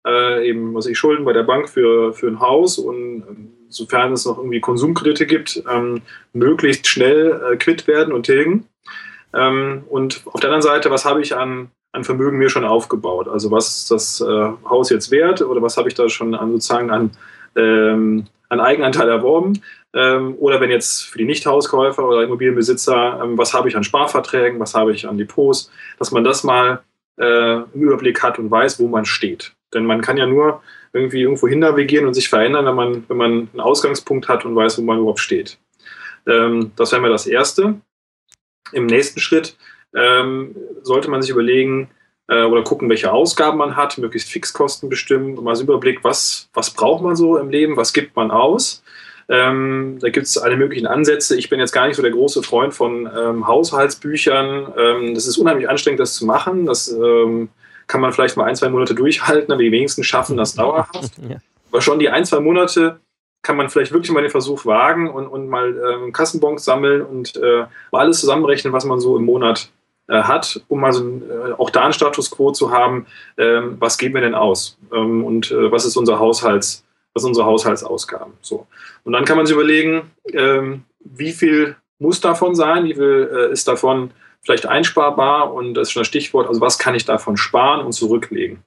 [0.06, 4.12] Äh, eben, was ich Schulden bei der Bank für, für ein Haus und ähm, sofern
[4.12, 6.02] es noch irgendwie Konsumkredite gibt, ähm,
[6.32, 8.68] möglichst schnell äh, quitt werden und tilgen.
[9.34, 13.26] Ähm, und auf der anderen Seite, was habe ich an, an Vermögen mir schon aufgebaut?
[13.26, 16.52] Also was ist das äh, Haus jetzt wert oder was habe ich da schon an,
[16.52, 17.10] sozusagen an,
[17.56, 19.62] ähm, an Eigenanteil erworben?
[19.94, 24.60] Ähm, oder wenn jetzt für die Nichthauskäufer oder Immobilienbesitzer, ähm, was habe ich an Sparverträgen,
[24.60, 26.82] was habe ich an Depots, dass man das mal
[27.18, 29.54] äh, im Überblick hat und weiß, wo man steht.
[29.72, 33.16] Denn man kann ja nur irgendwie irgendwo hin navigieren und sich verändern, wenn man, wenn
[33.16, 35.58] man einen Ausgangspunkt hat und weiß, wo man überhaupt steht.
[36.26, 37.80] Ähm, das wäre mal das Erste.
[38.72, 39.56] Im nächsten Schritt
[39.94, 41.88] ähm, sollte man sich überlegen
[42.28, 46.70] äh, oder gucken, welche Ausgaben man hat, möglichst Fixkosten bestimmen, mal so Überblick, was, was
[46.70, 48.82] braucht man so im Leben, was gibt man aus.
[49.28, 51.36] Ähm, da gibt es alle möglichen Ansätze.
[51.36, 54.72] Ich bin jetzt gar nicht so der große Freund von ähm, Haushaltsbüchern.
[54.76, 56.66] Ähm, das ist unheimlich anstrengend, das zu machen.
[56.66, 57.48] Das ähm,
[57.88, 61.12] kann man vielleicht mal ein, zwei Monate durchhalten, aber die wenigsten schaffen das dauerhaft.
[61.28, 61.38] Ja.
[61.72, 63.00] Aber schon die ein, zwei Monate
[63.42, 67.36] kann man vielleicht wirklich mal den Versuch wagen und, und mal ähm, Kassenbons sammeln und
[67.36, 69.70] äh, mal alles zusammenrechnen, was man so im Monat
[70.14, 74.14] hat, um mal so äh, auch da einen Status quo zu haben, ähm, was geben
[74.14, 78.34] wir denn aus ähm, und äh, was ist unser Haushalts, was sind unsere Haushaltsausgaben.
[78.40, 78.66] So.
[79.04, 83.52] Und dann kann man sich überlegen, ähm, wie viel muss davon sein, wie viel äh,
[83.52, 87.36] ist davon vielleicht einsparbar und das ist schon das Stichwort, also was kann ich davon
[87.36, 88.62] sparen und zurücklegen.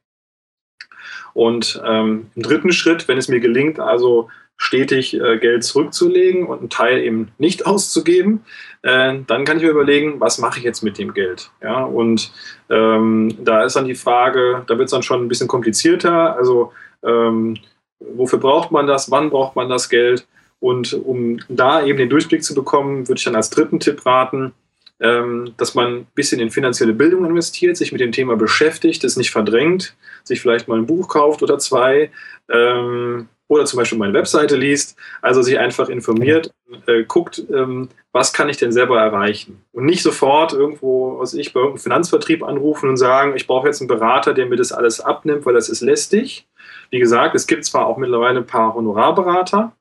[1.34, 6.69] Und im dritten Schritt, wenn es mir gelingt, also stetig äh, Geld zurückzulegen und einen
[6.69, 8.41] Teil eben nicht auszugeben,
[8.83, 11.49] äh, dann kann ich mir überlegen, was mache ich jetzt mit dem Geld.
[11.63, 12.31] Ja, und
[12.69, 16.35] ähm, da ist dann die Frage, da wird es dann schon ein bisschen komplizierter.
[16.35, 17.57] Also ähm,
[17.99, 20.27] wofür braucht man das, wann braucht man das Geld?
[20.59, 24.51] Und um da eben den Durchblick zu bekommen, würde ich dann als dritten Tipp raten,
[24.99, 29.15] ähm, dass man ein bisschen in finanzielle Bildung investiert, sich mit dem Thema beschäftigt, es
[29.15, 29.95] nicht verdrängt,
[30.25, 32.11] sich vielleicht mal ein Buch kauft oder zwei,
[32.51, 36.53] ähm, oder zum Beispiel meine Webseite liest, also sich einfach informiert,
[36.85, 41.51] äh, guckt, ähm, was kann ich denn selber erreichen und nicht sofort irgendwo, was ich
[41.51, 45.01] bei irgendeinem Finanzvertrieb anrufen und sagen, ich brauche jetzt einen Berater, der mir das alles
[45.01, 46.47] abnimmt, weil das ist lästig.
[46.91, 49.73] Wie gesagt, es gibt zwar auch mittlerweile ein paar Honorarberater,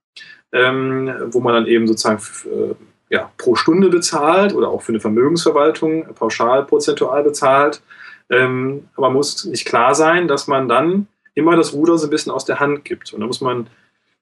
[0.52, 2.74] ähm, wo man dann eben sozusagen äh,
[3.10, 7.82] ja, pro Stunde bezahlt oder auch für eine Vermögensverwaltung pauschal prozentual bezahlt.
[8.30, 11.06] Ähm, aber muss nicht klar sein, dass man dann
[11.38, 13.12] immer das Ruder so ein bisschen aus der Hand gibt.
[13.12, 13.68] Und da muss man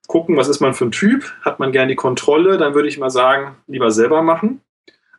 [0.07, 1.33] gucken, was ist man für ein Typ?
[1.42, 2.59] Hat man gern die Kontrolle?
[2.59, 4.61] Dann würde ich mal sagen, lieber selber machen.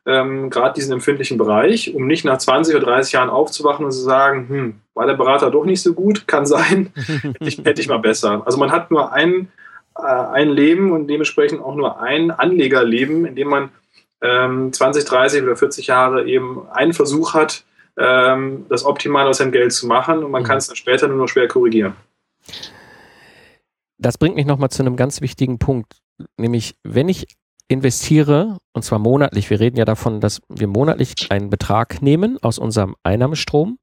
[0.05, 3.99] Ähm, Gerade diesen empfindlichen Bereich, um nicht nach 20 oder 30 Jahren aufzuwachen und zu
[3.99, 7.89] sagen, hm, war der Berater doch nicht so gut, kann sein, hätte, ich, hätte ich
[7.89, 8.41] mal besser.
[8.45, 9.49] Also man hat nur ein,
[9.97, 13.69] äh, ein Leben und dementsprechend auch nur ein Anlegerleben, in dem man
[14.21, 17.65] ähm, 20, 30 oder 40 Jahre eben einen Versuch hat,
[17.97, 20.47] ähm, das optimal aus seinem Geld zu machen und man mhm.
[20.47, 21.95] kann es dann später nur noch schwer korrigieren.
[23.97, 25.97] Das bringt mich nochmal zu einem ganz wichtigen Punkt,
[26.37, 27.27] nämlich wenn ich
[27.67, 32.59] investiere, und zwar monatlich, wir reden ja davon, dass wir monatlich einen Betrag nehmen aus
[32.59, 33.77] unserem Einnahmestrom,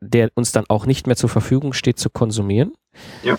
[0.00, 2.72] der uns dann auch nicht mehr zur Verfügung steht zu konsumieren.
[3.22, 3.38] Ja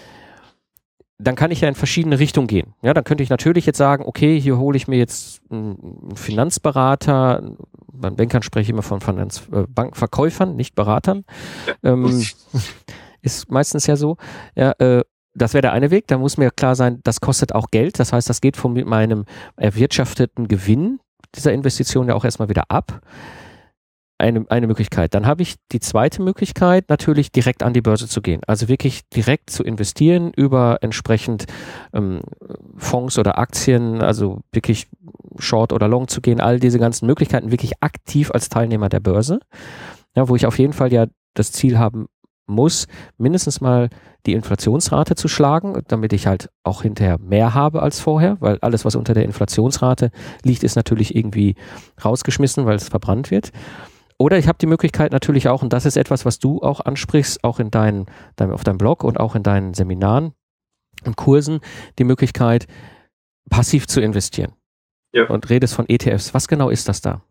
[1.21, 2.73] dann kann ich ja in verschiedene Richtungen gehen.
[2.82, 7.55] Ja, dann könnte ich natürlich jetzt sagen, okay, hier hole ich mir jetzt einen Finanzberater.
[7.91, 11.25] Beim Bankern spreche ich immer von Finanz äh, Bankverkäufern, nicht Beratern.
[11.84, 12.25] Ähm,
[13.21, 14.15] ist meistens ja so.
[14.55, 15.03] Ja, äh,
[15.36, 16.08] das wäre der eine Weg.
[16.08, 17.99] Da muss mir klar sein, das kostet auch Geld.
[17.99, 19.25] Das heißt, das geht von meinem
[19.58, 20.99] erwirtschafteten Gewinn
[21.36, 23.01] dieser Investition ja auch erstmal wieder ab
[24.19, 25.13] eine, eine Möglichkeit.
[25.13, 28.41] Dann habe ich die zweite Möglichkeit, natürlich direkt an die Börse zu gehen.
[28.45, 31.45] Also wirklich direkt zu investieren über entsprechend
[31.93, 32.21] ähm,
[32.75, 34.88] Fonds oder Aktien, also wirklich
[35.38, 39.39] Short oder Long zu gehen, all diese ganzen Möglichkeiten wirklich aktiv als Teilnehmer der Börse.
[40.15, 42.08] Ja, wo ich auf jeden Fall ja das Ziel haben
[42.49, 43.89] muss, mindestens mal
[44.25, 48.84] die Inflationsrate zu schlagen, damit ich halt auch hinterher mehr habe als vorher, weil alles,
[48.84, 50.12] was unter der Inflationsrate
[50.43, 51.55] liegt, ist natürlich irgendwie
[52.03, 53.51] rausgeschmissen, weil es verbrannt wird.
[54.19, 57.43] Oder ich habe die Möglichkeit natürlich auch, und das ist etwas, was du auch ansprichst,
[57.43, 58.05] auch in deinen,
[58.36, 60.34] dein, auf deinem Blog und auch in deinen Seminaren
[61.05, 61.62] und Kursen,
[61.97, 62.67] die Möglichkeit,
[63.49, 64.51] passiv zu investieren.
[65.13, 65.27] Ja.
[65.27, 66.34] Und redest von ETFs.
[66.34, 67.21] Was genau ist das da?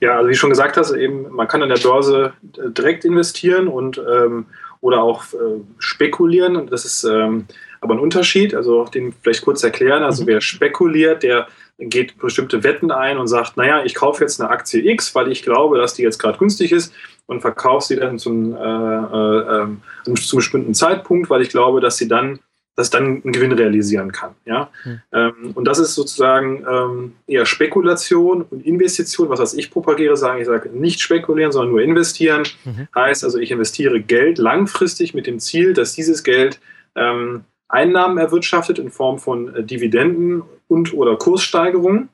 [0.00, 3.68] Ja, also wie schon gesagt hast, eben, man kann an der Börse äh, direkt investieren
[3.68, 4.46] und ähm,
[4.80, 6.56] oder auch äh, spekulieren.
[6.56, 7.46] Und das ist ähm,
[7.80, 8.54] aber ein Unterschied.
[8.54, 10.02] Also den vielleicht kurz erklären.
[10.02, 10.28] Also mhm.
[10.28, 14.88] wer spekuliert, der geht bestimmte Wetten ein und sagt, naja, ich kaufe jetzt eine Aktie
[14.92, 16.92] X, weil ich glaube, dass die jetzt gerade günstig ist
[17.26, 21.96] und verkaufe sie dann zum, äh, äh, ähm, zum bestimmten Zeitpunkt, weil ich glaube, dass
[21.96, 22.38] sie dann
[22.76, 24.34] dass dann einen Gewinn realisieren kann.
[24.44, 24.70] Ja?
[24.84, 25.00] Mhm.
[25.12, 30.40] Ähm, und das ist sozusagen ähm, eher Spekulation und Investition, was, was ich propagiere, sagen,
[30.40, 32.42] ich sage nicht spekulieren, sondern nur investieren.
[32.64, 32.88] Mhm.
[32.94, 36.58] Heißt also, ich investiere Geld langfristig mit dem Ziel, dass dieses Geld
[36.96, 42.08] ähm, Einnahmen erwirtschaftet in Form von äh, Dividenden und oder Kurssteigerungen.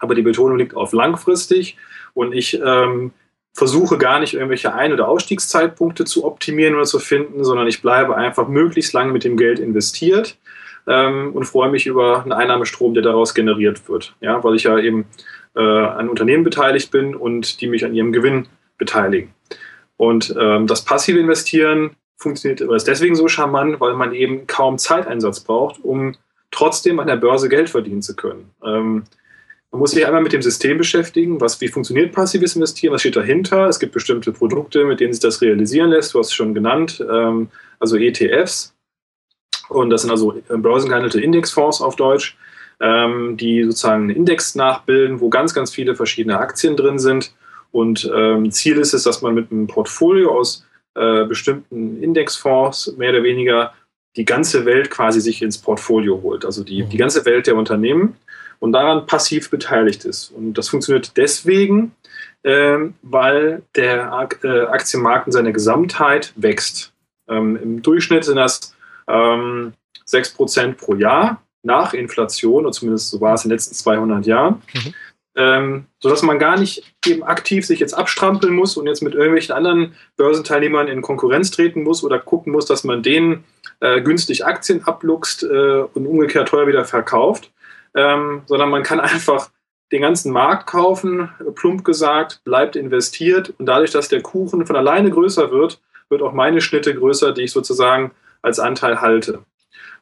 [0.00, 1.76] Aber die Betonung liegt auf langfristig
[2.14, 3.12] und ich ähm,
[3.54, 8.16] versuche gar nicht irgendwelche Ein- oder Ausstiegszeitpunkte zu optimieren oder zu finden, sondern ich bleibe
[8.16, 10.36] einfach möglichst lange mit dem Geld investiert
[10.86, 14.14] ähm, und freue mich über einen Einnahmestrom, der daraus generiert wird.
[14.20, 15.06] Ja, weil ich ja eben
[15.54, 19.32] äh, an Unternehmen beteiligt bin und die mich an ihrem Gewinn beteiligen.
[19.96, 25.40] Und ähm, das passive Investieren funktioniert ist deswegen so charmant, weil man eben kaum Zeiteinsatz
[25.40, 26.14] braucht, um
[26.50, 28.50] trotzdem an der Börse Geld verdienen zu können.
[28.64, 29.04] Ähm,
[29.70, 33.16] man muss sich einmal mit dem System beschäftigen, was, wie funktioniert passives Investieren, was steht
[33.16, 33.66] dahinter.
[33.66, 37.04] Es gibt bestimmte Produkte, mit denen sich das realisieren lässt, du hast es schon genannt,
[37.10, 38.74] ähm, also ETFs.
[39.68, 42.38] Und das sind also äh, börsengehandelte Indexfonds auf Deutsch,
[42.80, 47.34] ähm, die sozusagen einen Index nachbilden, wo ganz, ganz viele verschiedene Aktien drin sind.
[47.72, 53.10] Und ähm, Ziel ist es, dass man mit einem Portfolio aus äh, bestimmten Indexfonds mehr
[53.10, 53.74] oder weniger
[54.16, 56.44] die ganze Welt quasi sich ins Portfolio holt.
[56.44, 58.16] Also die, die ganze Welt der Unternehmen
[58.58, 60.30] und daran passiv beteiligt ist.
[60.30, 61.92] Und das funktioniert deswegen,
[62.44, 66.92] ähm, weil der äh, Aktienmarkt in seiner Gesamtheit wächst.
[67.28, 68.74] Ähm, Im Durchschnitt sind das
[69.08, 69.74] ähm,
[70.08, 74.62] 6% pro Jahr nach Inflation, oder zumindest so war es in den letzten 200 Jahren.
[74.72, 74.94] Mhm.
[75.38, 79.54] Ähm, sodass man gar nicht eben aktiv sich jetzt abstrampeln muss und jetzt mit irgendwelchen
[79.54, 83.44] anderen Börsenteilnehmern in Konkurrenz treten muss oder gucken muss, dass man denen
[83.80, 87.52] äh, günstig Aktien abluchst äh, und umgekehrt teuer wieder verkauft,
[87.94, 89.50] ähm, sondern man kann einfach
[89.92, 95.10] den ganzen Markt kaufen, plump gesagt, bleibt investiert und dadurch, dass der Kuchen von alleine
[95.10, 99.44] größer wird, wird auch meine Schnitte größer, die ich sozusagen als Anteil halte.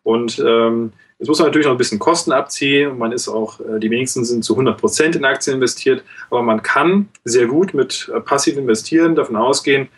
[0.04, 2.96] Und ähm, jetzt muss man natürlich noch ein bisschen Kosten abziehen.
[2.98, 6.62] Man ist auch, äh, die wenigsten sind zu 100 Prozent in Aktien investiert, aber man
[6.62, 9.88] kann sehr gut mit äh, passiv investieren davon ausgehen,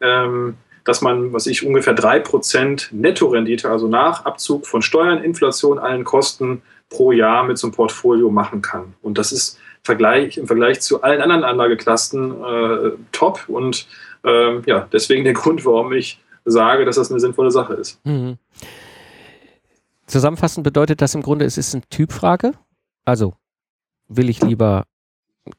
[0.00, 6.04] ähm, dass man, was ich, ungefähr 3% Nettorendite, also nach Abzug von Steuern, Inflation, allen
[6.04, 8.94] Kosten pro Jahr mit so einem Portfolio machen kann.
[9.02, 13.48] Und das ist Vergleich, im Vergleich zu allen anderen Anlageklassen äh, top.
[13.48, 13.86] Und
[14.24, 18.04] äh, ja, deswegen der Grund, warum ich sage, dass das eine sinnvolle Sache ist.
[18.04, 18.38] Mhm.
[20.06, 22.52] Zusammenfassend bedeutet das im Grunde, es ist eine Typfrage.
[23.04, 23.34] Also
[24.08, 24.84] will ich lieber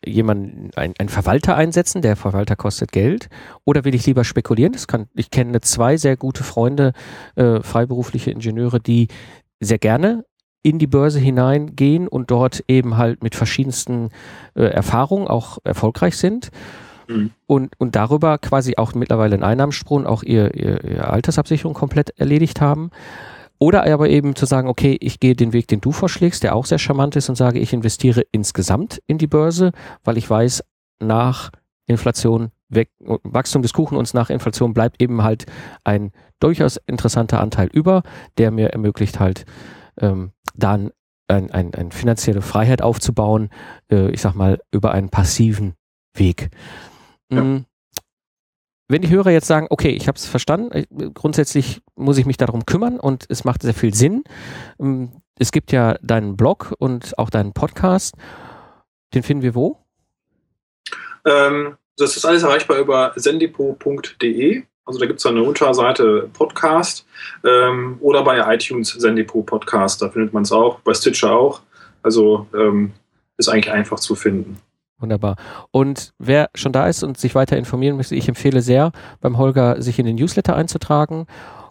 [0.03, 3.29] jemanden, ein, einen Verwalter einsetzen, der Verwalter kostet Geld,
[3.65, 4.73] oder will ich lieber spekulieren?
[4.73, 6.93] Das kann, ich kenne zwei sehr gute Freunde,
[7.36, 9.08] äh, freiberufliche Ingenieure, die
[9.60, 10.25] sehr gerne
[10.63, 14.10] in die Börse hineingehen und dort eben halt mit verschiedensten
[14.55, 16.49] äh, Erfahrungen auch erfolgreich sind.
[17.08, 17.31] Mhm.
[17.45, 22.62] Und, und darüber quasi auch mittlerweile einen Einnahmensprung, auch ihr, ihr, ihr Altersabsicherung komplett erledigt
[22.62, 22.89] haben.
[23.57, 26.65] Oder aber eben zu sagen, okay, ich gehe den Weg, den du vorschlägst, der auch
[26.65, 29.71] sehr charmant ist und sage, ich investiere insgesamt in die Börse,
[30.03, 30.63] weil ich weiß,
[30.99, 31.51] nach
[31.87, 35.45] Inflation weg, Wachstum des Kuchen und nach Inflation bleibt eben halt
[35.83, 38.03] ein durchaus interessanter Anteil über,
[38.37, 39.45] der mir ermöglicht halt
[39.99, 40.91] ähm, dann
[41.27, 43.49] ein, ein, ein finanzielle Freiheit aufzubauen,
[43.91, 45.73] äh, ich sag mal, über einen passiven
[46.15, 46.49] Weg.
[47.31, 47.61] Ja.
[48.88, 52.38] Wenn die Hörer jetzt sagen, okay, ich habe es verstanden, äh, grundsätzlich muss ich mich
[52.38, 54.24] darum kümmern und es macht sehr viel Sinn.
[54.78, 55.06] Mm,
[55.39, 58.15] es gibt ja deinen Blog und auch deinen Podcast.
[59.13, 59.80] Den finden wir wo?
[61.26, 64.63] Ähm, das ist alles erreichbar über sendipo.de.
[64.86, 67.08] Also da gibt es eine Unterseite Podcast
[67.43, 71.62] ähm, oder bei iTunes Sendipo Podcast, da findet man es auch, bei Stitcher auch.
[72.04, 72.93] Also ähm,
[73.38, 74.60] ist eigentlich einfach zu finden.
[74.97, 75.36] Wunderbar.
[75.71, 79.81] Und wer schon da ist und sich weiter informieren möchte, ich empfehle sehr, beim Holger
[79.81, 81.25] sich in den Newsletter einzutragen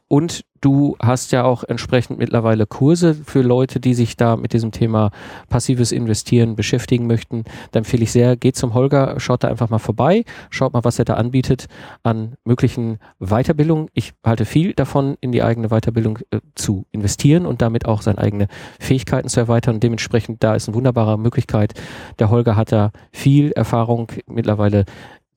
[0.09, 4.71] und du hast ja auch entsprechend mittlerweile Kurse für Leute, die sich da mit diesem
[4.71, 5.11] Thema
[5.49, 7.45] passives Investieren beschäftigen möchten.
[7.73, 10.99] Da empfehle ich sehr, geht zum Holger, schaut da einfach mal vorbei, schaut mal, was
[10.99, 11.67] er da anbietet
[12.03, 13.89] an möglichen Weiterbildungen.
[13.93, 18.19] Ich halte viel davon, in die eigene Weiterbildung äh, zu investieren und damit auch seine
[18.19, 19.77] eigenen Fähigkeiten zu erweitern.
[19.77, 21.75] Und dementsprechend, da ist eine wunderbare Möglichkeit.
[22.19, 24.85] Der Holger hat da viel Erfahrung mittlerweile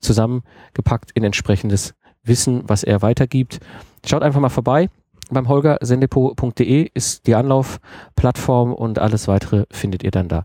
[0.00, 1.94] zusammengepackt in entsprechendes
[2.28, 3.60] Wissen, was er weitergibt.
[4.06, 4.88] Schaut einfach mal vorbei.
[5.30, 10.44] Beim Holger sendepo.de ist die Anlaufplattform und alles weitere findet ihr dann da.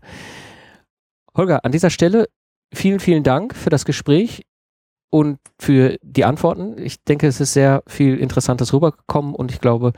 [1.36, 2.28] Holger, an dieser Stelle
[2.72, 4.46] vielen, vielen Dank für das Gespräch
[5.10, 6.76] und für die Antworten.
[6.78, 9.92] Ich denke, es ist sehr viel Interessantes rübergekommen und ich glaube,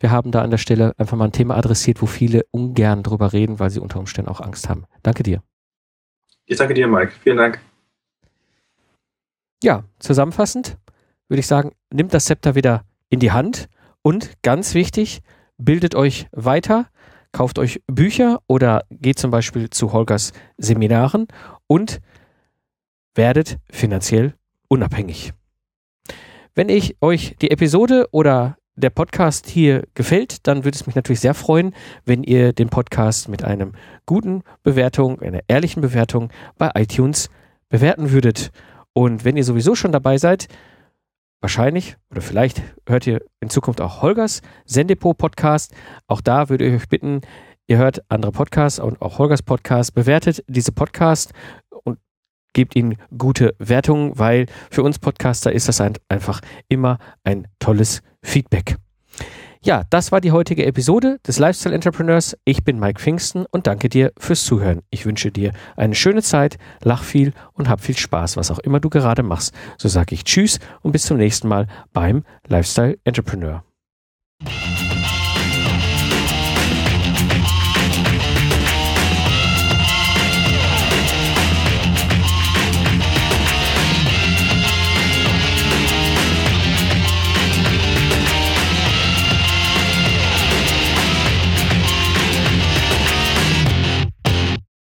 [0.00, 3.32] wir haben da an der Stelle einfach mal ein Thema adressiert, wo viele ungern drüber
[3.32, 4.84] reden, weil sie unter Umständen auch Angst haben.
[5.02, 5.42] Danke dir.
[6.46, 7.12] Ich danke dir, Mike.
[7.22, 7.60] Vielen Dank.
[9.62, 10.76] Ja, zusammenfassend
[11.28, 13.68] würde ich sagen, nimmt das Zepter wieder in die Hand
[14.02, 15.20] und ganz wichtig,
[15.58, 16.86] bildet euch weiter,
[17.32, 21.26] kauft euch Bücher oder geht zum Beispiel zu Holgers Seminaren
[21.66, 22.00] und
[23.14, 24.34] werdet finanziell
[24.68, 25.32] unabhängig.
[26.54, 31.20] Wenn ich euch die Episode oder der Podcast hier gefällt, dann würde es mich natürlich
[31.20, 33.72] sehr freuen, wenn ihr den Podcast mit einem
[34.04, 37.30] guten Bewertung, einer ehrlichen Bewertung bei iTunes
[37.68, 38.50] bewerten würdet.
[38.92, 40.48] Und wenn ihr sowieso schon dabei seid,
[41.46, 45.72] wahrscheinlich oder vielleicht hört ihr in Zukunft auch Holgers Sendepot Podcast.
[46.08, 47.20] Auch da würde ich euch bitten,
[47.68, 51.32] ihr hört andere Podcasts und auch Holgers Podcast, bewertet diese Podcast
[51.84, 52.00] und
[52.52, 58.76] gebt ihnen gute Wertungen, weil für uns Podcaster ist das einfach immer ein tolles Feedback.
[59.66, 62.36] Ja, das war die heutige Episode des Lifestyle Entrepreneurs.
[62.44, 64.82] Ich bin Mike Pfingsten und danke dir fürs Zuhören.
[64.90, 68.78] Ich wünsche dir eine schöne Zeit, lach viel und hab viel Spaß, was auch immer
[68.78, 69.52] du gerade machst.
[69.76, 73.65] So sage ich Tschüss und bis zum nächsten Mal beim Lifestyle Entrepreneur.